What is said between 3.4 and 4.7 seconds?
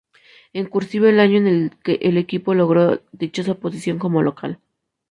posición como local.